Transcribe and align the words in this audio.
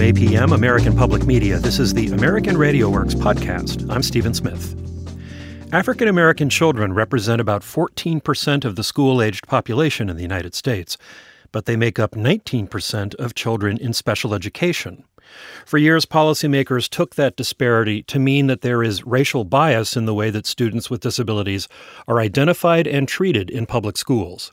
APM, 0.00 0.54
American 0.54 0.96
Public 0.96 1.26
Media, 1.26 1.58
this 1.58 1.78
is 1.78 1.92
the 1.92 2.08
American 2.08 2.56
Radio 2.56 2.88
Works 2.88 3.14
podcast. 3.14 3.88
I'm 3.90 4.02
Stephen 4.02 4.32
Smith. 4.32 4.74
African 5.72 6.08
American 6.08 6.48
children 6.48 6.94
represent 6.94 7.40
about 7.40 7.60
14% 7.60 8.64
of 8.64 8.76
the 8.76 8.82
school 8.82 9.20
aged 9.20 9.46
population 9.46 10.08
in 10.08 10.16
the 10.16 10.22
United 10.22 10.54
States, 10.54 10.96
but 11.52 11.66
they 11.66 11.76
make 11.76 11.98
up 11.98 12.12
19% 12.12 13.14
of 13.16 13.34
children 13.34 13.76
in 13.76 13.92
special 13.92 14.32
education. 14.32 15.04
For 15.66 15.76
years, 15.76 16.06
policymakers 16.06 16.88
took 16.88 17.14
that 17.16 17.36
disparity 17.36 18.02
to 18.04 18.18
mean 18.18 18.46
that 18.46 18.62
there 18.62 18.82
is 18.82 19.06
racial 19.06 19.44
bias 19.44 19.96
in 19.98 20.06
the 20.06 20.14
way 20.14 20.30
that 20.30 20.46
students 20.46 20.88
with 20.88 21.02
disabilities 21.02 21.68
are 22.08 22.20
identified 22.20 22.86
and 22.86 23.06
treated 23.06 23.50
in 23.50 23.66
public 23.66 23.98
schools. 23.98 24.50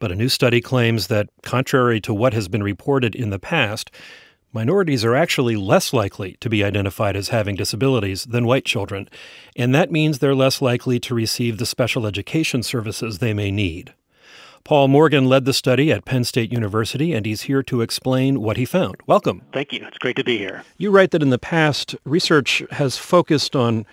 But 0.00 0.10
a 0.10 0.16
new 0.16 0.28
study 0.28 0.60
claims 0.60 1.06
that, 1.06 1.28
contrary 1.42 2.00
to 2.00 2.12
what 2.12 2.34
has 2.34 2.48
been 2.48 2.64
reported 2.64 3.14
in 3.14 3.30
the 3.30 3.38
past, 3.38 3.92
minorities 4.52 5.04
are 5.04 5.14
actually 5.14 5.56
less 5.56 5.92
likely 5.92 6.36
to 6.40 6.50
be 6.50 6.62
identified 6.62 7.16
as 7.16 7.28
having 7.28 7.56
disabilities 7.56 8.24
than 8.24 8.46
white 8.46 8.64
children, 8.64 9.08
and 9.56 9.74
that 9.74 9.90
means 9.90 10.18
they're 10.18 10.34
less 10.34 10.60
likely 10.60 11.00
to 11.00 11.14
receive 11.14 11.58
the 11.58 11.66
special 11.66 12.06
education 12.06 12.62
services 12.62 13.18
they 13.18 13.34
may 13.34 13.50
need. 13.50 13.94
Paul 14.64 14.86
Morgan 14.86 15.26
led 15.26 15.44
the 15.44 15.52
study 15.52 15.90
at 15.90 16.04
Penn 16.04 16.22
State 16.22 16.52
University, 16.52 17.12
and 17.12 17.26
he's 17.26 17.42
here 17.42 17.64
to 17.64 17.80
explain 17.80 18.40
what 18.40 18.56
he 18.56 18.64
found. 18.64 18.96
Welcome. 19.06 19.42
Thank 19.52 19.72
you. 19.72 19.84
It's 19.84 19.98
great 19.98 20.14
to 20.16 20.24
be 20.24 20.38
here. 20.38 20.62
You 20.78 20.92
write 20.92 21.10
that 21.10 21.22
in 21.22 21.30
the 21.30 21.38
past, 21.38 21.96
research 22.04 22.62
has 22.70 22.96
focused 22.96 23.56
on 23.56 23.84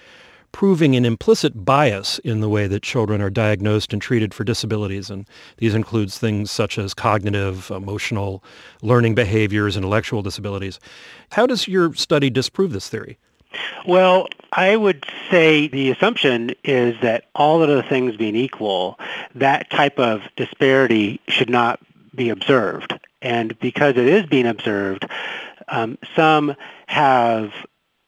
proving 0.51 0.95
an 0.95 1.05
implicit 1.05 1.65
bias 1.65 2.19
in 2.19 2.39
the 2.39 2.49
way 2.49 2.67
that 2.67 2.83
children 2.83 3.21
are 3.21 3.29
diagnosed 3.29 3.93
and 3.93 4.01
treated 4.01 4.33
for 4.33 4.43
disabilities. 4.43 5.09
And 5.09 5.27
these 5.57 5.75
includes 5.75 6.17
things 6.17 6.51
such 6.51 6.77
as 6.77 6.93
cognitive, 6.93 7.71
emotional, 7.71 8.43
learning 8.81 9.15
behaviors, 9.15 9.77
intellectual 9.77 10.21
disabilities. 10.21 10.79
How 11.31 11.45
does 11.45 11.67
your 11.67 11.93
study 11.93 12.29
disprove 12.29 12.71
this 12.71 12.89
theory? 12.89 13.17
Well, 13.87 14.27
I 14.51 14.75
would 14.75 15.05
say 15.31 15.67
the 15.67 15.91
assumption 15.91 16.51
is 16.63 16.95
that 17.01 17.25
all 17.33 17.63
of 17.63 17.69
the 17.69 17.83
things 17.83 18.15
being 18.17 18.35
equal, 18.35 18.99
that 19.35 19.69
type 19.69 19.99
of 19.99 20.21
disparity 20.35 21.19
should 21.27 21.49
not 21.49 21.79
be 22.13 22.29
observed. 22.29 22.99
And 23.21 23.57
because 23.59 23.97
it 23.97 24.07
is 24.07 24.25
being 24.25 24.45
observed, 24.45 25.05
um, 25.67 25.97
some 26.15 26.55
have 26.87 27.53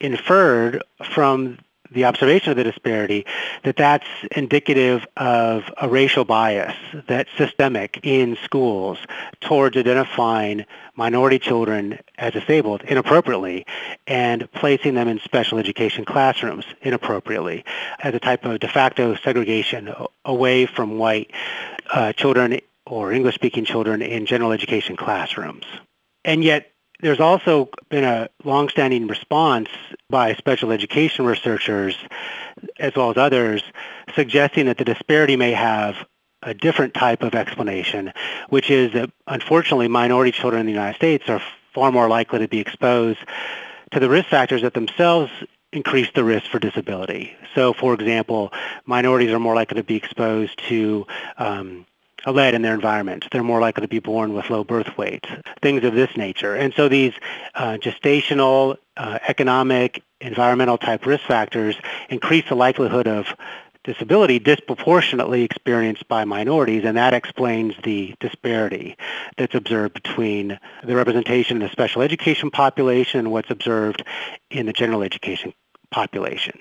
inferred 0.00 0.82
from 1.12 1.58
the 1.92 2.04
observation 2.04 2.50
of 2.50 2.56
the 2.56 2.64
disparity, 2.64 3.26
that 3.64 3.76
that's 3.76 4.06
indicative 4.34 5.06
of 5.16 5.64
a 5.80 5.88
racial 5.88 6.24
bias 6.24 6.74
that's 7.06 7.30
systemic 7.36 8.00
in 8.02 8.36
schools 8.44 8.98
towards 9.40 9.76
identifying 9.76 10.64
minority 10.96 11.38
children 11.38 11.98
as 12.18 12.32
disabled 12.32 12.82
inappropriately 12.82 13.66
and 14.06 14.50
placing 14.52 14.94
them 14.94 15.08
in 15.08 15.18
special 15.20 15.58
education 15.58 16.04
classrooms 16.04 16.64
inappropriately 16.82 17.64
as 18.00 18.14
a 18.14 18.20
type 18.20 18.44
of 18.44 18.60
de 18.60 18.68
facto 18.68 19.14
segregation 19.16 19.92
away 20.24 20.66
from 20.66 20.98
white 20.98 21.30
uh, 21.92 22.12
children 22.12 22.58
or 22.86 23.12
English-speaking 23.12 23.64
children 23.64 24.02
in 24.02 24.26
general 24.26 24.52
education 24.52 24.96
classrooms. 24.96 25.64
And 26.24 26.44
yet 26.44 26.71
there's 27.02 27.20
also 27.20 27.68
been 27.90 28.04
a 28.04 28.28
longstanding 28.44 29.08
response 29.08 29.68
by 30.08 30.34
special 30.34 30.70
education 30.70 31.26
researchers, 31.26 31.96
as 32.78 32.94
well 32.94 33.10
as 33.10 33.16
others, 33.16 33.62
suggesting 34.14 34.66
that 34.66 34.78
the 34.78 34.84
disparity 34.84 35.36
may 35.36 35.52
have 35.52 35.96
a 36.42 36.54
different 36.54 36.94
type 36.94 37.22
of 37.22 37.34
explanation, 37.34 38.12
which 38.48 38.70
is 38.70 38.92
that 38.92 39.10
unfortunately 39.26 39.88
minority 39.88 40.32
children 40.32 40.60
in 40.60 40.66
the 40.66 40.72
United 40.72 40.96
States 40.96 41.28
are 41.28 41.42
far 41.74 41.92
more 41.92 42.08
likely 42.08 42.38
to 42.38 42.48
be 42.48 42.60
exposed 42.60 43.18
to 43.90 44.00
the 44.00 44.08
risk 44.08 44.28
factors 44.28 44.62
that 44.62 44.74
themselves 44.74 45.30
increase 45.72 46.08
the 46.14 46.24
risk 46.24 46.50
for 46.50 46.58
disability. 46.58 47.34
So, 47.54 47.72
for 47.72 47.94
example, 47.94 48.52
minorities 48.86 49.30
are 49.30 49.38
more 49.38 49.54
likely 49.54 49.76
to 49.76 49.84
be 49.84 49.96
exposed 49.96 50.58
to 50.68 51.06
um, 51.38 51.86
lead 52.26 52.54
in 52.54 52.62
their 52.62 52.74
environment. 52.74 53.26
They're 53.32 53.42
more 53.42 53.60
likely 53.60 53.82
to 53.82 53.88
be 53.88 53.98
born 53.98 54.34
with 54.34 54.50
low 54.50 54.64
birth 54.64 54.96
weights, 54.96 55.28
things 55.60 55.84
of 55.84 55.94
this 55.94 56.16
nature. 56.16 56.54
And 56.54 56.72
so 56.74 56.88
these 56.88 57.14
uh, 57.54 57.78
gestational, 57.80 58.76
uh, 58.96 59.18
economic, 59.26 60.02
environmental 60.20 60.78
type 60.78 61.04
risk 61.06 61.24
factors 61.24 61.76
increase 62.08 62.48
the 62.48 62.54
likelihood 62.54 63.08
of 63.08 63.26
disability 63.84 64.38
disproportionately 64.38 65.42
experienced 65.42 66.06
by 66.06 66.24
minorities, 66.24 66.84
and 66.84 66.96
that 66.96 67.14
explains 67.14 67.74
the 67.82 68.14
disparity 68.20 68.96
that's 69.36 69.54
observed 69.54 69.94
between 69.94 70.58
the 70.84 70.94
representation 70.94 71.56
in 71.56 71.62
the 71.62 71.72
special 71.72 72.02
education 72.02 72.50
population 72.50 73.20
and 73.20 73.32
what's 73.32 73.50
observed 73.50 74.04
in 74.50 74.66
the 74.66 74.72
general 74.72 75.02
education 75.02 75.52
population. 75.90 76.58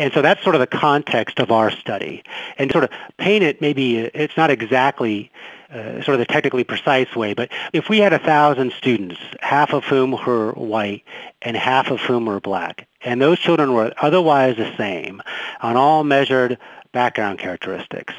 And 0.00 0.14
so 0.14 0.22
that's 0.22 0.42
sort 0.42 0.54
of 0.54 0.60
the 0.60 0.66
context 0.66 1.40
of 1.40 1.52
our 1.52 1.70
study. 1.70 2.24
And 2.56 2.72
sort 2.72 2.84
of 2.84 2.90
paint 3.18 3.44
it, 3.44 3.60
maybe 3.60 3.98
it's 3.98 4.34
not 4.34 4.50
exactly 4.50 5.30
uh, 5.70 6.02
sort 6.02 6.14
of 6.14 6.18
the 6.20 6.24
technically 6.24 6.64
precise 6.64 7.14
way, 7.14 7.34
but 7.34 7.50
if 7.74 7.90
we 7.90 7.98
had 7.98 8.14
a 8.14 8.18
thousand 8.18 8.72
students, 8.72 9.20
half 9.40 9.74
of 9.74 9.84
whom 9.84 10.12
were 10.12 10.52
white 10.52 11.04
and 11.42 11.54
half 11.54 11.90
of 11.90 12.00
whom 12.00 12.24
were 12.24 12.40
black, 12.40 12.88
and 13.02 13.20
those 13.20 13.38
children 13.38 13.74
were 13.74 13.92
otherwise 14.00 14.56
the 14.56 14.74
same 14.78 15.22
on 15.60 15.76
all 15.76 16.02
measured 16.02 16.56
background 16.92 17.38
characteristics, 17.38 18.14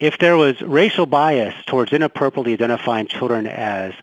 if 0.00 0.18
there 0.18 0.36
was 0.36 0.60
racial 0.60 1.06
bias 1.06 1.54
towards 1.66 1.92
inappropriately 1.92 2.52
identifying 2.52 3.06
children 3.06 3.46
as 3.46 3.94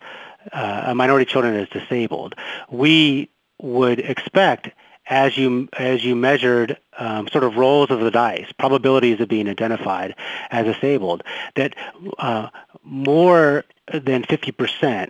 uh, 0.53 0.93
minority 0.95 1.25
children 1.25 1.53
as 1.55 1.67
disabled, 1.67 2.33
we 2.71 3.29
would 3.61 3.99
expect 3.99 4.69
as 5.07 5.37
you 5.37 5.67
as 5.73 6.03
you 6.03 6.15
measured 6.15 6.77
um, 6.97 7.27
sort 7.27 7.43
of 7.43 7.57
rolls 7.57 7.91
of 7.91 7.99
the 7.99 8.11
dice, 8.11 8.51
probabilities 8.57 9.19
of 9.19 9.27
being 9.27 9.49
identified 9.49 10.15
as 10.49 10.65
disabled, 10.65 11.23
that 11.55 11.75
uh, 12.19 12.49
more 12.83 13.65
than 13.91 14.23
50%, 14.23 15.09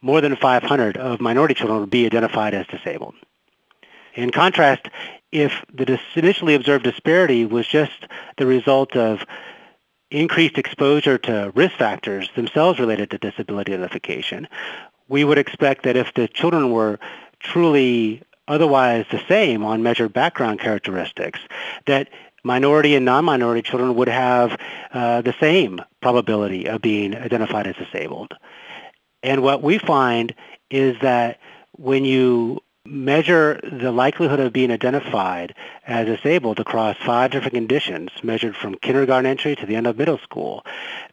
more 0.00 0.20
than 0.20 0.36
500 0.36 0.96
of 0.96 1.20
minority 1.20 1.54
children 1.54 1.80
would 1.80 1.90
be 1.90 2.06
identified 2.06 2.54
as 2.54 2.66
disabled. 2.66 3.14
In 4.14 4.30
contrast, 4.30 4.88
if 5.32 5.64
the 5.72 6.00
initially 6.14 6.54
observed 6.54 6.84
disparity 6.84 7.44
was 7.44 7.66
just 7.66 8.06
the 8.36 8.46
result 8.46 8.96
of 8.96 9.24
increased 10.10 10.58
exposure 10.58 11.18
to 11.18 11.52
risk 11.54 11.76
factors 11.76 12.28
themselves 12.34 12.80
related 12.80 13.10
to 13.10 13.18
disability 13.18 13.72
identification, 13.72 14.48
we 15.08 15.24
would 15.24 15.38
expect 15.38 15.84
that 15.84 15.96
if 15.96 16.12
the 16.14 16.26
children 16.26 16.72
were 16.72 16.98
truly 17.38 18.22
otherwise 18.50 19.06
the 19.10 19.22
same 19.28 19.64
on 19.64 19.82
measured 19.82 20.12
background 20.12 20.60
characteristics, 20.60 21.40
that 21.86 22.08
minority 22.42 22.94
and 22.94 23.04
non-minority 23.04 23.62
children 23.62 23.94
would 23.94 24.08
have 24.08 24.60
uh, 24.92 25.22
the 25.22 25.34
same 25.40 25.80
probability 26.02 26.66
of 26.66 26.82
being 26.82 27.14
identified 27.14 27.66
as 27.66 27.76
disabled. 27.76 28.32
And 29.22 29.42
what 29.42 29.62
we 29.62 29.78
find 29.78 30.34
is 30.70 30.96
that 31.00 31.38
when 31.72 32.04
you 32.04 32.60
measure 32.90 33.60
the 33.62 33.92
likelihood 33.92 34.40
of 34.40 34.52
being 34.52 34.70
identified 34.70 35.54
as 35.86 36.06
disabled 36.06 36.58
across 36.58 36.96
five 36.96 37.30
different 37.30 37.54
conditions 37.54 38.10
measured 38.22 38.56
from 38.56 38.74
kindergarten 38.74 39.26
entry 39.26 39.54
to 39.54 39.64
the 39.64 39.76
end 39.76 39.86
of 39.86 39.96
middle 39.96 40.18
school, 40.18 40.66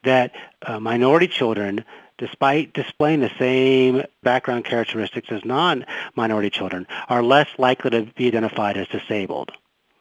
that 0.04 0.34
uh, 0.64 0.80
minority 0.80 1.28
children 1.28 1.86
despite 2.18 2.74
displaying 2.74 3.20
the 3.20 3.32
same 3.38 4.04
background 4.24 4.66
characteristics 4.66 5.28
as 5.32 5.46
non-minority 5.46 6.50
children, 6.50 6.88
are 7.10 7.24
less 7.24 7.48
likely 7.58 7.92
to 7.92 8.04
be 8.16 8.28
identified 8.28 8.78
as 8.78 8.88
disabled. 8.88 9.52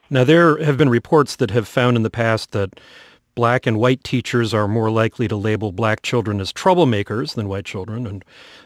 Now, 0.09 0.25
there 0.25 0.63
have 0.63 0.79
been 0.79 0.89
reports 0.89 1.37
that 1.37 1.51
have 1.51 1.69
found 1.69 1.97
in 1.97 2.03
the 2.03 2.11
past 2.11 2.53
that 2.53 2.81
black 3.37 3.67
and 3.67 3.79
white 3.79 4.03
teachers 4.03 4.53
are 4.53 4.67
more 4.67 4.91
likely 4.91 5.29
to 5.29 5.37
label 5.37 5.71
black 5.71 6.03
children 6.03 6.41
as 6.41 6.53
troublemakers 6.53 7.35
than 7.35 7.47
white 7.47 7.65
children, 7.65 8.05
and 8.07 8.25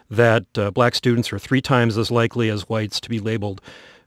that 0.09 0.45
uh, 0.57 0.71
black 0.71 0.95
students 0.95 1.31
are 1.31 1.37
three 1.37 1.61
times 1.61 1.97
as 1.97 2.09
likely 2.09 2.49
as 2.49 2.67
whites 2.67 2.99
to 3.01 3.09
be 3.09 3.19
labeled 3.19 3.61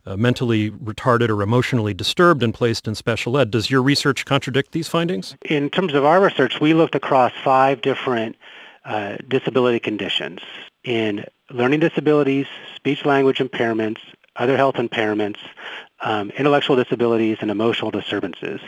uh, 0.06 0.16
mentally 0.16 0.70
retarded 0.70 1.28
or 1.28 1.42
emotionally 1.42 1.94
disturbed 1.94 2.42
and 2.42 2.52
placed 2.52 2.88
in 2.88 2.94
special 2.94 3.38
ed. 3.38 3.50
Does 3.50 3.70
your 3.70 3.82
research 3.82 4.24
contradict 4.24 4.72
these 4.72 4.88
findings? 4.88 5.36
In 5.48 5.70
terms 5.70 5.94
of 5.94 6.04
our 6.04 6.20
research, 6.20 6.60
we 6.60 6.74
looked 6.74 6.94
across 6.94 7.32
five 7.42 7.80
different 7.80 8.36
uh, 8.84 9.16
disability 9.28 9.80
conditions 9.80 10.40
in 10.82 11.24
learning 11.50 11.80
disabilities, 11.80 12.46
speech 12.74 13.04
language 13.04 13.38
impairments, 13.38 14.00
other 14.36 14.56
health 14.56 14.76
impairments, 14.76 15.38
um, 16.00 16.30
intellectual 16.30 16.76
disabilities, 16.76 17.38
and 17.40 17.50
emotional 17.50 17.90
disturbances. 17.90 18.60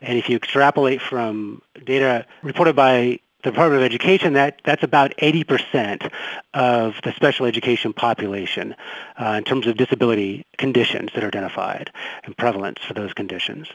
And 0.00 0.18
if 0.18 0.28
you 0.28 0.36
extrapolate 0.36 1.00
from 1.00 1.62
data 1.84 2.26
reported 2.42 2.74
by 2.74 3.20
the 3.42 3.50
Department 3.50 3.82
of 3.82 3.86
Education, 3.86 4.34
that, 4.34 4.60
that's 4.64 4.82
about 4.82 5.16
80% 5.16 6.10
of 6.52 6.94
the 7.02 7.12
special 7.12 7.46
education 7.46 7.92
population 7.92 8.74
uh, 9.16 9.36
in 9.38 9.44
terms 9.44 9.66
of 9.66 9.76
disability 9.76 10.44
conditions 10.58 11.10
that 11.14 11.24
are 11.24 11.28
identified 11.28 11.90
and 12.24 12.36
prevalence 12.36 12.80
for 12.86 12.92
those 12.92 13.14
conditions. 13.14 13.68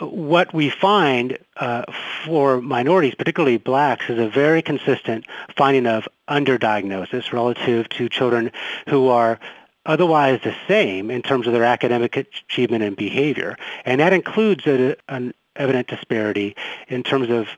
What 0.00 0.52
we 0.52 0.70
find 0.70 1.38
uh, 1.56 1.84
for 2.24 2.60
minorities, 2.60 3.14
particularly 3.14 3.58
blacks, 3.58 4.06
is 4.08 4.18
a 4.18 4.28
very 4.28 4.62
consistent 4.62 5.26
finding 5.56 5.86
of 5.86 6.08
underdiagnosis 6.28 7.32
relative 7.32 7.88
to 7.90 8.08
children 8.08 8.50
who 8.88 9.08
are 9.08 9.38
otherwise 9.86 10.40
the 10.42 10.54
same 10.68 11.10
in 11.10 11.22
terms 11.22 11.46
of 11.46 11.52
their 11.52 11.64
academic 11.64 12.16
achievement 12.16 12.84
and 12.84 12.96
behavior. 12.96 13.56
And 13.84 14.00
that 14.00 14.12
includes 14.12 14.66
a, 14.66 14.96
an 15.08 15.34
evident 15.56 15.88
disparity 15.88 16.56
in 16.88 17.02
terms 17.02 17.30
of 17.30 17.48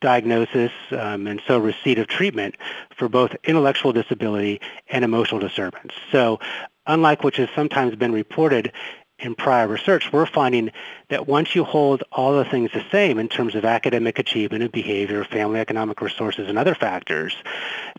diagnosis 0.00 0.70
um, 0.92 1.26
and 1.26 1.42
so 1.46 1.58
receipt 1.58 1.98
of 1.98 2.06
treatment 2.06 2.56
for 2.96 3.08
both 3.08 3.34
intellectual 3.44 3.92
disability 3.92 4.60
and 4.88 5.04
emotional 5.04 5.40
disturbance. 5.40 5.92
So 6.12 6.38
unlike 6.86 7.24
which 7.24 7.36
has 7.36 7.48
sometimes 7.54 7.96
been 7.96 8.12
reported 8.12 8.72
in 9.18 9.34
prior 9.34 9.66
research, 9.66 10.12
we're 10.12 10.26
finding 10.26 10.70
that 11.08 11.26
once 11.26 11.54
you 11.54 11.64
hold 11.64 12.04
all 12.12 12.36
the 12.36 12.44
things 12.44 12.70
the 12.72 12.84
same 12.90 13.18
in 13.18 13.28
terms 13.28 13.54
of 13.54 13.64
academic 13.64 14.18
achievement 14.18 14.62
and 14.62 14.70
behavior, 14.70 15.24
family 15.24 15.58
economic 15.58 16.00
resources, 16.00 16.48
and 16.48 16.56
other 16.56 16.74
factors, 16.74 17.34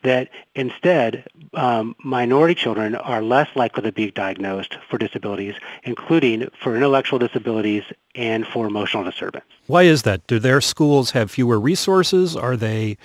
that 0.03 0.29
instead 0.55 1.25
um, 1.53 1.95
minority 2.03 2.55
children 2.55 2.95
are 2.95 3.21
less 3.21 3.49
likely 3.55 3.83
to 3.83 3.91
be 3.91 4.11
diagnosed 4.11 4.77
for 4.89 4.97
disabilities, 4.97 5.55
including 5.83 6.49
for 6.61 6.75
intellectual 6.75 7.19
disabilities 7.19 7.83
and 8.15 8.47
for 8.47 8.65
emotional 8.67 9.03
disturbance. 9.03 9.45
Why 9.67 9.83
is 9.83 10.03
that? 10.03 10.25
Do 10.27 10.39
their 10.39 10.61
schools 10.61 11.11
have 11.11 11.31
fewer 11.31 11.59
resources? 11.59 12.35
Are 12.35 12.55
they 12.55 12.97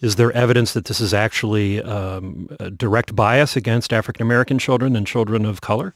is 0.00 0.16
there 0.16 0.32
evidence 0.32 0.72
that 0.72 0.84
this 0.84 1.00
is 1.00 1.12
actually 1.12 1.82
um, 1.82 2.48
direct 2.76 3.16
bias 3.16 3.56
against 3.56 3.92
African 3.92 4.22
American 4.22 4.58
children 4.58 4.96
and 4.96 5.06
children 5.06 5.44
of 5.44 5.60
color? 5.60 5.94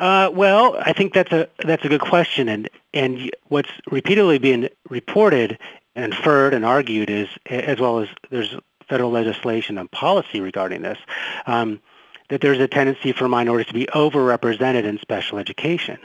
Uh, 0.00 0.30
well, 0.32 0.76
I 0.80 0.92
think 0.92 1.14
that's 1.14 1.32
a 1.32 1.48
that's 1.64 1.84
a 1.84 1.88
good 1.88 2.00
question, 2.00 2.48
and 2.48 2.68
and 2.92 3.30
what's 3.48 3.70
repeatedly 3.90 4.38
being 4.38 4.68
reported, 4.88 5.58
and 5.94 6.12
inferred, 6.12 6.54
and 6.54 6.64
argued 6.64 7.10
is, 7.10 7.28
as 7.46 7.80
well 7.80 8.00
as 8.00 8.08
there's 8.30 8.56
federal 8.88 9.10
legislation 9.10 9.78
and 9.78 9.90
policy 9.90 10.40
regarding 10.40 10.82
this, 10.82 10.98
um, 11.46 11.80
that 12.28 12.40
there's 12.40 12.58
a 12.58 12.68
tendency 12.68 13.12
for 13.12 13.28
minorities 13.28 13.68
to 13.68 13.74
be 13.74 13.86
overrepresented 13.86 14.84
in 14.84 14.98
special 14.98 15.38
education, 15.38 15.98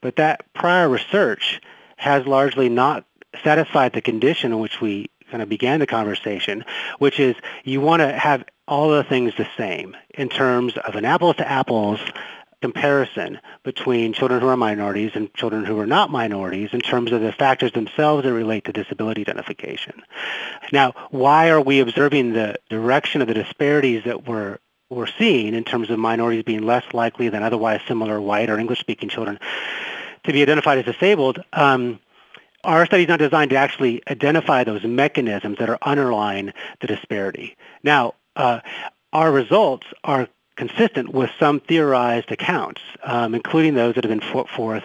but 0.00 0.16
that 0.16 0.44
prior 0.54 0.88
research 0.88 1.60
has 1.96 2.26
largely 2.26 2.68
not 2.68 3.04
satisfied 3.42 3.92
the 3.92 4.00
condition 4.00 4.52
in 4.52 4.60
which 4.60 4.80
we 4.80 5.08
kind 5.32 5.42
of 5.42 5.48
began 5.48 5.80
the 5.80 5.86
conversation, 5.86 6.62
which 6.98 7.18
is 7.18 7.34
you 7.64 7.80
want 7.80 8.00
to 8.00 8.12
have 8.12 8.44
all 8.68 8.90
the 8.90 9.02
things 9.02 9.32
the 9.36 9.48
same 9.56 9.96
in 10.10 10.28
terms 10.28 10.76
of 10.76 10.94
an 10.94 11.06
apples 11.06 11.36
to 11.36 11.50
apples 11.50 11.98
comparison 12.60 13.40
between 13.64 14.12
children 14.12 14.40
who 14.40 14.46
are 14.46 14.56
minorities 14.56 15.10
and 15.14 15.32
children 15.34 15.64
who 15.64 15.78
are 15.80 15.86
not 15.86 16.10
minorities 16.10 16.68
in 16.72 16.80
terms 16.80 17.10
of 17.10 17.22
the 17.22 17.32
factors 17.32 17.72
themselves 17.72 18.22
that 18.22 18.32
relate 18.32 18.64
to 18.64 18.72
disability 18.72 19.22
identification. 19.22 20.02
Now, 20.70 20.92
why 21.10 21.48
are 21.48 21.60
we 21.60 21.80
observing 21.80 22.34
the 22.34 22.56
direction 22.68 23.22
of 23.22 23.26
the 23.26 23.34
disparities 23.34 24.04
that 24.04 24.28
we're 24.28 24.58
we're 24.90 25.06
seeing 25.06 25.54
in 25.54 25.64
terms 25.64 25.88
of 25.88 25.98
minorities 25.98 26.44
being 26.44 26.66
less 26.66 26.84
likely 26.92 27.30
than 27.30 27.42
otherwise 27.42 27.80
similar 27.88 28.20
white 28.20 28.50
or 28.50 28.58
English-speaking 28.58 29.08
children 29.08 29.40
to 30.24 30.32
be 30.34 30.42
identified 30.42 30.76
as 30.76 30.84
disabled? 30.84 31.42
Um, 31.54 31.98
our 32.64 32.86
study 32.86 33.02
is 33.02 33.08
not 33.08 33.18
designed 33.18 33.50
to 33.50 33.56
actually 33.56 34.02
identify 34.08 34.64
those 34.64 34.84
mechanisms 34.84 35.58
that 35.58 35.68
are 35.68 35.78
underlying 35.82 36.52
the 36.80 36.86
disparity. 36.86 37.56
Now, 37.82 38.14
uh, 38.36 38.60
our 39.12 39.32
results 39.32 39.86
are 40.04 40.28
consistent 40.56 41.12
with 41.12 41.30
some 41.38 41.60
theorized 41.60 42.30
accounts, 42.30 42.80
um, 43.04 43.34
including 43.34 43.74
those 43.74 43.94
that 43.94 44.04
have 44.04 44.10
been 44.10 44.32
put 44.32 44.48
forth 44.48 44.84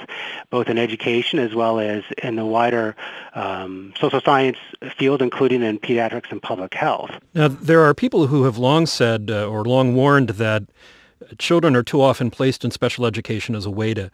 both 0.50 0.70
in 0.70 0.78
education 0.78 1.40
as 1.40 1.54
well 1.54 1.80
as 1.80 2.04
in 2.24 2.36
the 2.36 2.46
wider 2.46 2.96
um, 3.36 3.94
social 4.00 4.22
science 4.22 4.58
field, 4.98 5.22
including 5.22 5.62
in 5.62 5.78
pediatrics 5.78 6.32
and 6.32 6.42
public 6.42 6.74
health. 6.74 7.12
Now, 7.34 7.50
there 7.50 7.82
are 7.82 7.94
people 7.94 8.28
who 8.28 8.44
have 8.44 8.58
long 8.58 8.86
said 8.86 9.30
uh, 9.30 9.48
or 9.48 9.66
long 9.66 9.94
warned 9.94 10.30
that 10.30 10.64
children 11.38 11.76
are 11.76 11.84
too 11.84 12.02
often 12.02 12.32
placed 12.32 12.64
in 12.64 12.72
special 12.72 13.06
education 13.06 13.54
as 13.56 13.66
a 13.66 13.72
way 13.72 13.94
to 13.94 14.10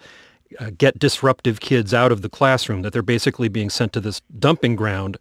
uh, 0.60 0.72
get 0.78 1.00
disruptive 1.00 1.60
kids 1.60 1.94
out 1.94 2.12
of 2.12 2.22
the 2.22 2.30
classroom, 2.30 2.82
that 2.82 2.94
they're 2.94 3.02
basically 3.02 3.50
being 3.50 3.70
sent 3.70 3.94
to 3.94 4.00
this 4.00 4.22
dumping 4.40 4.76
ground, 4.76 5.18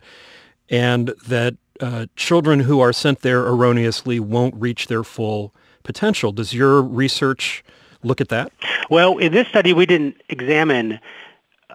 and 0.69 1.15
that 1.27 1.55
uh, 1.81 2.07
children 2.17 2.61
who 2.61 2.81
are 2.81 2.93
sent 2.93 3.21
there 3.21 3.47
erroneously 3.47 4.21
won't 4.21 4.55
reach 4.55 4.87
their 4.87 5.05
full 5.05 5.55
potential. 5.83 6.33
Does 6.33 6.55
your 6.55 6.83
research 6.83 7.65
look 8.03 8.21
at 8.21 8.29
that? 8.29 8.53
Well, 8.91 9.19
in 9.19 9.33
this 9.33 9.49
study, 9.49 9.73
we 9.73 9.87
didn't 9.87 10.21
examine 10.29 11.01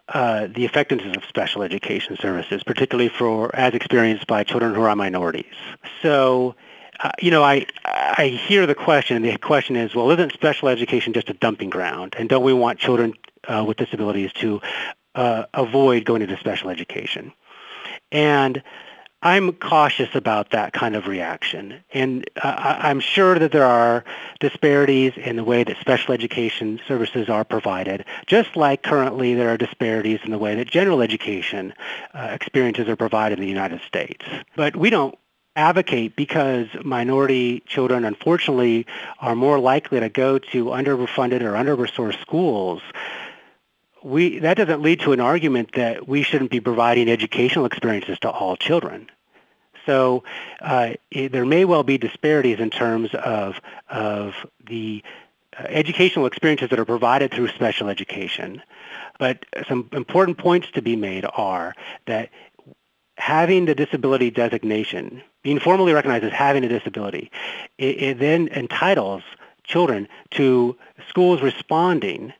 uh, 0.10 0.48
the 0.48 0.64
effectiveness 0.64 1.18
of 1.18 1.24
special 1.26 1.64
education 1.64 2.18
services, 2.18 2.64
particularly 2.64 3.10
for 3.10 3.54
as 3.56 3.74
experienced 3.74 4.28
by 4.28 4.44
children 4.44 4.74
who 4.74 4.82
are 4.82 4.96
minorities. 4.96 5.54
So, 6.02 6.56
uh, 7.02 7.12
you 7.20 7.30
know, 7.30 7.44
I 7.44 7.66
I 7.86 8.28
hear 8.48 8.66
the 8.66 8.76
question. 8.76 9.18
And 9.18 9.26
the 9.26 9.38
question 9.38 9.76
is, 9.76 9.94
well, 9.94 10.10
isn't 10.12 10.32
special 10.32 10.70
education 10.70 11.14
just 11.14 11.30
a 11.30 11.34
dumping 11.34 11.70
ground? 11.70 12.16
And 12.18 12.30
don't 12.30 12.44
we 12.44 12.54
want 12.54 12.80
children 12.80 13.14
uh, 13.48 13.64
with 13.68 13.78
disabilities 13.78 14.32
to 14.34 14.62
uh, 15.16 15.46
avoid 15.54 16.06
going 16.06 16.22
into 16.22 16.38
special 16.38 16.70
education? 16.70 17.34
And 18.12 18.64
I'm 19.22 19.54
cautious 19.54 20.14
about 20.14 20.52
that 20.52 20.74
kind 20.74 20.96
of 20.96 21.08
reaction. 21.08 21.84
And 21.92 22.30
uh, 22.42 22.78
I'm 22.80 23.00
sure 23.00 23.40
that 23.40 23.52
there 23.52 23.66
are 23.66 24.04
disparities 24.40 25.14
in 25.18 25.38
the 25.38 25.44
way 25.44 25.64
that 25.64 25.78
special 25.80 26.14
education 26.14 26.80
services 26.88 27.28
are 27.28 27.44
provided, 27.44 28.06
just 28.28 28.56
like 28.56 28.84
currently 28.84 29.34
there 29.34 29.50
are 29.50 29.58
disparities 29.58 30.20
in 30.24 30.32
the 30.32 30.38
way 30.38 30.54
that 30.56 30.68
general 30.70 31.02
education 31.02 31.74
uh, 32.14 32.30
experiences 32.32 32.88
are 32.88 32.96
provided 32.96 33.40
in 33.40 33.44
the 33.44 33.50
United 33.50 33.82
States. 33.88 34.24
But 34.56 34.76
we 34.76 34.92
don't 34.92 35.18
advocate 35.56 36.16
because 36.16 36.68
minority 36.84 37.64
children 37.66 38.06
unfortunately 38.06 38.86
are 39.20 39.36
more 39.36 39.58
likely 39.58 40.00
to 40.00 40.10
go 40.10 40.38
to 40.38 40.66
underfunded 40.66 41.42
or 41.42 41.56
under-resourced 41.56 42.22
schools 42.22 42.84
we 44.08 44.40
that 44.40 44.58
doesn't 44.58 44.82
lead 44.82 45.02
to 45.02 45.12
an 45.12 45.20
argument 45.20 45.74
that 45.74 46.08
we 46.08 46.24
shouldn't 46.24 46.50
be 46.50 46.60
providing 46.60 47.10
educational 47.10 47.66
experiences 47.66 48.18
to 48.20 48.30
all 48.30 48.56
children. 48.56 49.10
So 49.86 50.24
uh, 50.62 50.94
it, 51.12 51.32
there 51.32 51.46
may 51.46 51.66
well 51.66 51.84
be 51.84 51.98
disparities 51.98 52.60
in 52.60 52.70
terms 52.70 53.10
of 53.14 53.60
of 53.90 54.34
the 54.66 55.04
uh, 55.58 55.64
educational 55.68 56.26
experiences 56.26 56.70
that 56.70 56.80
are 56.80 56.86
provided 56.86 57.34
through 57.34 57.50
special 57.50 57.90
education. 57.90 58.62
But 59.20 59.46
some 59.68 59.90
important 59.92 60.38
points 60.38 60.72
to 60.72 60.82
be 60.82 60.96
made 60.96 61.26
are 61.36 61.74
that 62.06 62.30
having 63.18 63.66
the 63.66 63.76
disability 63.76 64.30
designation, 64.30 65.24
being 65.42 65.60
formally 65.60 65.92
recognized 65.92 66.24
as 66.24 66.32
having 66.32 66.64
a 66.64 66.70
disability, 66.70 67.32
it, 67.78 68.02
it 68.02 68.20
then 68.20 68.48
entitles 68.50 69.24
children 69.64 70.08
to 70.32 70.78
schools 71.10 71.42
responding 71.42 72.32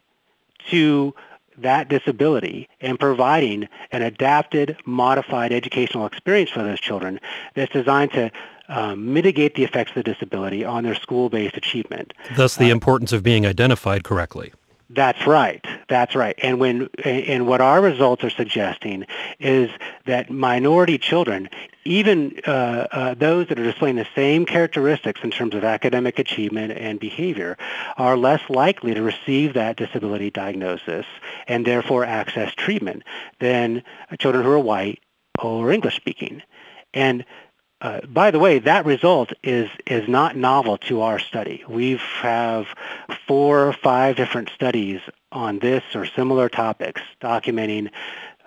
to 0.70 1.14
that 1.58 1.90
disability 1.90 2.70
and 2.82 3.00
providing 3.00 3.68
an 3.92 4.02
adapted, 4.02 4.78
modified 4.86 5.52
educational 5.52 6.06
experience 6.06 6.50
for 6.50 6.64
those 6.64 6.80
children 6.80 7.20
that's 7.56 7.72
designed 7.72 8.12
to 8.14 8.32
um, 8.70 9.14
mitigate 9.14 9.56
the 9.56 9.64
effects 9.64 9.92
of 9.92 10.04
the 10.04 10.04
disability 10.04 10.64
on 10.64 10.84
their 10.84 10.96
school-based 10.96 11.56
achievement. 11.56 12.14
Thus 12.36 12.56
the 12.58 12.70
uh, 12.70 12.74
importance 12.74 13.14
of 13.14 13.24
being 13.24 13.46
identified 13.46 14.04
correctly. 14.04 14.54
That's 14.90 15.28
right. 15.28 15.66
That's 15.90 16.16
right. 16.16 16.36
And 16.42 16.60
when 16.60 16.90
and 17.04 17.46
what 17.46 17.60
our 17.60 17.82
results 17.82 18.24
are 18.24 18.30
suggesting 18.30 19.06
is 19.38 19.70
that 20.06 20.30
minority 20.30 20.98
children, 20.98 21.50
even 21.84 22.40
uh, 22.48 22.88
uh, 22.92 23.14
those 23.14 23.50
that 23.50 23.60
are 23.60 23.64
displaying 23.64 23.98
the 23.98 24.08
same 24.16 24.46
characteristics 24.46 25.20
in 25.24 25.32
terms 25.32 25.56
of 25.56 25.66
academic 25.66 26.20
achievement 26.20 26.72
and 26.72 27.02
behavior, 27.02 27.58
are 27.98 28.16
less 28.16 28.42
likely 28.50 28.94
to 28.94 29.02
receive 29.02 29.56
that 29.56 29.76
disability 29.76 30.30
diagnosis 30.30 31.06
and 31.48 31.68
therefore 31.68 32.06
access 32.06 32.54
treatment 32.54 33.04
than 33.40 33.84
children 34.20 34.46
who 34.46 34.52
are 34.52 34.60
white 34.60 35.02
or 35.44 35.70
English 35.70 35.98
speaking. 35.98 36.42
And 36.94 37.26
uh, 37.80 38.02
by 38.08 38.32
the 38.32 38.40
way, 38.40 38.60
that 38.60 38.86
result 38.86 39.34
is 39.44 39.70
is 39.86 40.08
not 40.08 40.36
novel 40.36 40.78
to 40.78 41.02
our 41.02 41.20
study. 41.20 41.64
We 41.68 42.00
have 42.22 42.66
four 43.28 43.68
or 43.68 43.74
five 43.74 44.16
different 44.16 44.50
studies 44.50 45.00
on 45.32 45.60
this 45.60 45.84
or 45.94 46.06
similar 46.06 46.50
topics 46.50 47.02
documenting 47.22 47.92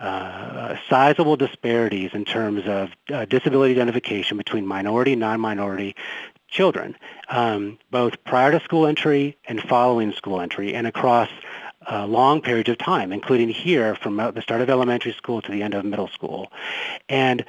uh, 0.01 0.77
sizable 0.89 1.37
disparities 1.37 2.11
in 2.13 2.25
terms 2.25 2.63
of 2.67 2.91
uh, 3.13 3.25
disability 3.27 3.73
identification 3.75 4.37
between 4.37 4.67
minority 4.67 5.13
and 5.13 5.21
non-minority 5.21 5.95
children, 6.49 6.97
um, 7.29 7.79
both 7.91 8.25
prior 8.25 8.51
to 8.51 8.61
school 8.61 8.87
entry 8.87 9.37
and 9.47 9.63
following 9.63 10.13
school 10.13 10.41
entry, 10.41 10.75
and 10.75 10.87
across 10.87 11.29
uh, 11.89 12.07
long 12.07 12.41
periods 12.41 12.69
of 12.69 12.79
time, 12.79 13.13
including 13.13 13.49
here 13.49 13.95
from 13.95 14.17
the 14.17 14.43
start 14.43 14.61
of 14.61 14.69
elementary 14.69 15.13
school 15.13 15.41
to 15.41 15.53
the 15.53 15.63
end 15.63 15.75
of 15.75 15.85
middle 15.85 16.09
school. 16.09 16.51
And 17.09 17.45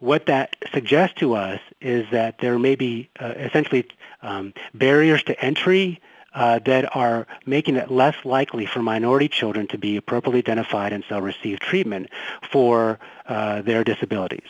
what 0.00 0.26
that 0.26 0.56
suggests 0.72 1.16
to 1.20 1.34
us 1.34 1.60
is 1.80 2.06
that 2.10 2.38
there 2.38 2.58
may 2.58 2.74
be 2.74 3.08
uh, 3.20 3.34
essentially 3.36 3.86
um, 4.22 4.52
barriers 4.74 5.22
to 5.24 5.44
entry 5.44 6.00
uh, 6.34 6.58
that 6.60 6.94
are 6.94 7.26
making 7.46 7.76
it 7.76 7.90
less 7.90 8.14
likely 8.24 8.66
for 8.66 8.82
minority 8.82 9.28
children 9.28 9.66
to 9.66 9.78
be 9.78 9.96
appropriately 9.96 10.38
identified 10.38 10.92
and 10.92 11.04
so 11.08 11.18
receive 11.18 11.58
treatment 11.58 12.08
for 12.50 12.98
uh, 13.26 13.62
their 13.62 13.82
disabilities. 13.82 14.46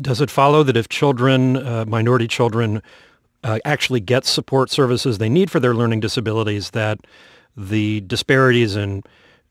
Does 0.00 0.20
it 0.20 0.30
follow 0.30 0.62
that 0.62 0.76
if 0.76 0.88
children, 0.88 1.56
uh, 1.56 1.84
minority 1.86 2.28
children, 2.28 2.82
uh, 3.42 3.58
actually 3.64 4.00
get 4.00 4.24
support 4.24 4.70
services 4.70 5.18
they 5.18 5.28
need 5.28 5.50
for 5.50 5.58
their 5.58 5.74
learning 5.74 6.00
disabilities, 6.00 6.70
that 6.70 7.00
the 7.56 8.02
disparities 8.02 8.76
in 8.76 9.02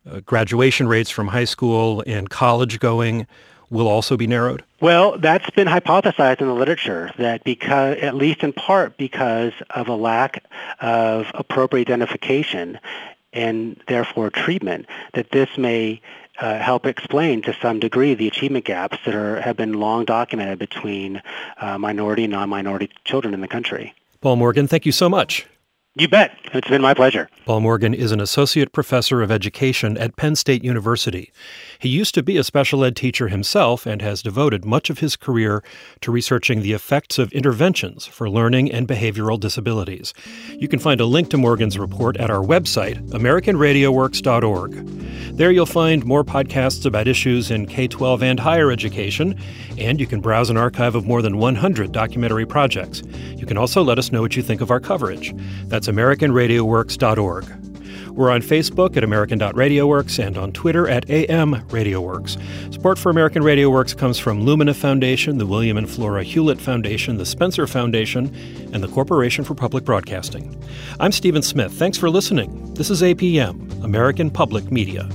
uh, 0.10 0.20
graduation 0.20 0.88
rates 0.88 1.10
from 1.10 1.30
high 1.30 1.46
school 1.46 2.04
and 2.06 2.30
college 2.30 2.80
going 2.80 3.26
will 3.70 3.88
also 3.88 4.18
be 4.18 4.28
narrowed? 4.28 4.64
Well, 4.82 5.18
that's 5.18 5.50
been 5.52 5.68
hypothesized 5.68 6.42
in 6.42 6.48
the 6.48 6.54
literature 6.54 7.12
that 7.18 7.44
because, 7.44 7.98
at 7.98 8.16
least 8.16 8.44
in 8.44 8.54
part 8.54 8.98
because 8.98 9.54
of 9.70 9.88
a 9.88 9.96
lack 9.96 10.44
of 10.80 11.28
appropriate 11.34 11.88
identification 11.88 12.80
and 13.34 13.82
therefore 13.88 14.30
treatment, 14.30 14.86
that 15.14 15.32
this 15.32 15.50
may 15.58 16.02
uh, 16.40 16.58
help 16.60 16.86
explain 16.86 17.42
to 17.44 17.56
some 17.62 17.80
degree 17.80 18.14
the 18.14 18.28
achievement 18.28 18.66
gaps 18.66 18.98
that 19.06 19.16
are, 19.16 19.42
have 19.42 19.58
been 19.58 19.74
long 19.74 20.06
documented 20.06 20.60
between 20.60 21.22
uh, 21.58 21.78
minority 21.78 22.26
and 22.26 22.34
non-minority 22.34 22.90
children 23.06 23.34
in 23.34 23.42
the 23.42 23.48
country. 23.48 23.94
Paul 24.22 24.36
Morgan, 24.38 24.68
thank 24.68 24.86
you 24.86 24.92
so 24.92 25.10
much. 25.10 25.46
You 25.98 26.10
bet. 26.10 26.38
It's 26.54 26.68
been 26.68 26.82
my 26.82 26.94
pleasure. 26.94 27.30
Paul 27.46 27.62
Morgan 27.62 27.94
is 27.94 28.12
an 28.12 28.20
associate 28.20 28.74
professor 28.74 29.22
of 29.22 29.32
education 29.32 29.98
at 29.98 30.18
Penn 30.18 30.36
State 30.36 30.62
University. 30.62 31.32
He 31.80 31.88
used 31.88 32.14
to 32.16 32.24
be 32.24 32.36
a 32.36 32.44
special 32.44 32.84
ed 32.84 32.98
teacher 32.98 33.30
himself 33.30 33.86
and 33.86 34.02
has 34.02 34.22
devoted 34.22 34.66
much 34.66 34.90
of 34.90 35.00
his 35.00 35.16
career 35.16 35.64
to 36.02 36.12
researching 36.12 36.62
the 36.62 36.74
effects 36.74 37.18
of 37.18 37.32
interventions 37.32 38.06
for 38.06 38.30
learning 38.30 38.74
and 38.74 38.90
behavioral 38.90 39.40
disabilities. 39.40 40.14
You 40.50 40.68
can 40.68 40.80
find 40.80 41.00
a 41.00 41.06
link 41.06 41.30
to 41.30 41.38
Morgan's 41.38 41.80
report 41.80 42.18
at 42.18 42.30
our 42.30 42.44
website, 42.44 43.02
AmericanRadioWorks.org. 43.12 45.05
There 45.36 45.52
you'll 45.52 45.66
find 45.66 46.06
more 46.06 46.24
podcasts 46.24 46.86
about 46.86 47.10
issues 47.10 47.52
in 47.52 47.66
K 47.66 47.90
12 47.90 48.24
and 48.24 48.40
higher 48.40 48.72
education, 48.72 49.38
and 49.78 50.00
you 50.00 50.08
can 50.08 50.22
browse 50.22 50.50
an 50.50 50.56
archive 50.56 50.96
of 50.96 51.06
more 51.06 51.22
than 51.22 51.38
100 51.38 51.92
documentary 51.92 52.46
projects. 52.46 53.04
You 53.36 53.46
can 53.46 53.58
also 53.58 53.84
let 53.84 54.00
us 54.00 54.14
know 54.14 54.22
what 54.22 54.38
you 54.38 54.42
think 54.42 54.62
of 54.62 54.72
our 54.72 54.80
coverage. 54.80 55.36
That's 55.66 55.90
AmericanRadioWorks.org. 55.90 57.46
We're 58.12 58.32
on 58.32 58.42
Facebook 58.44 58.96
at 58.96 59.04
American.RadioWorks 59.04 60.26
and 60.26 60.38
on 60.38 60.54
Twitter 60.54 60.88
at 60.88 61.10
AM 61.10 61.56
RadioWorks. 61.68 62.74
Support 62.74 62.98
for 62.98 63.10
American 63.10 63.44
Radio 63.44 63.70
Works 63.70 63.94
comes 63.94 64.18
from 64.18 64.46
Lumina 64.46 64.74
Foundation, 64.74 65.38
the 65.38 65.46
William 65.46 65.76
and 65.76 65.90
Flora 65.90 66.24
Hewlett 66.24 66.62
Foundation, 66.62 67.18
the 67.18 67.26
Spencer 67.26 67.68
Foundation, 67.68 68.34
and 68.72 68.82
the 68.82 68.88
Corporation 68.88 69.44
for 69.44 69.54
Public 69.54 69.84
Broadcasting. 69.84 70.58
I'm 71.02 71.12
Stephen 71.12 71.42
Smith. 71.42 71.74
Thanks 71.74 71.98
for 71.98 72.10
listening. 72.10 72.74
This 72.76 72.90
is 72.90 73.02
APM, 73.02 73.84
American 73.84 74.32
Public 74.32 74.72
Media. 74.72 75.10